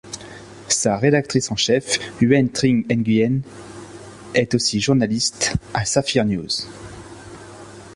Sa 0.67 0.97
rédactrice 0.97 1.51
en 1.51 1.55
chef, 1.55 1.99
Huê 2.21 2.43
Trinh 2.51 2.83
Nguyên, 2.89 3.43
est 4.33 4.55
aussi 4.55 4.81
journaliste 4.81 5.53
à 5.75 5.85
Saphirnews. 5.85 6.65